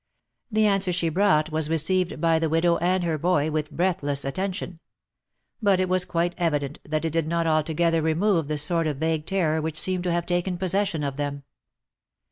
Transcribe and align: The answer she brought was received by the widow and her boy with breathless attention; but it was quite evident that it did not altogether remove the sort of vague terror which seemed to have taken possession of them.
The 0.49 0.65
answer 0.65 0.91
she 0.91 1.09
brought 1.09 1.51
was 1.51 1.69
received 1.69 2.19
by 2.19 2.39
the 2.39 2.49
widow 2.49 2.77
and 2.77 3.03
her 3.03 3.19
boy 3.19 3.51
with 3.51 3.69
breathless 3.69 4.25
attention; 4.25 4.79
but 5.61 5.79
it 5.79 5.87
was 5.87 6.05
quite 6.05 6.33
evident 6.39 6.79
that 6.83 7.05
it 7.05 7.11
did 7.11 7.27
not 7.27 7.45
altogether 7.45 8.01
remove 8.01 8.47
the 8.47 8.57
sort 8.57 8.87
of 8.87 8.97
vague 8.97 9.27
terror 9.27 9.61
which 9.61 9.77
seemed 9.79 10.03
to 10.05 10.11
have 10.11 10.25
taken 10.25 10.57
possession 10.57 11.03
of 11.03 11.17
them. 11.17 11.43